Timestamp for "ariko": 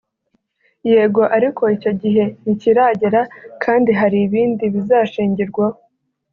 1.37-1.63